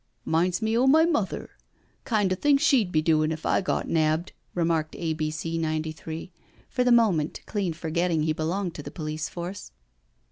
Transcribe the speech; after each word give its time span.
"'Minds 0.25 0.63
me 0.63 0.75
o' 0.75 0.87
my 0.87 1.05
mother— 1.05 1.51
kind 2.05 2.31
of 2.31 2.39
thing 2.39 2.57
she'd 2.57 2.91
be 2.91 3.03
doin' 3.03 3.31
if 3.31 3.45
I 3.45 3.61
got 3.61 3.87
nabbed," 3.87 4.31
remarked 4.55 4.95
A. 4.97 5.13
B. 5.13 5.29
C. 5.29 5.59
93, 5.59 6.31
for 6.71 6.83
the 6.83 6.91
moment 6.91 7.41
clean 7.45 7.71
forgetting 7.71 8.23
he 8.23 8.33
belonged 8.33 8.73
to 8.73 8.81
the 8.81 8.89
police 8.89 9.29
force. 9.29 9.71